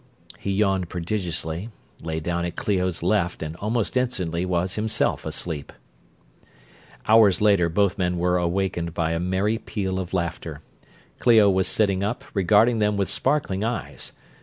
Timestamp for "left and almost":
3.03-3.95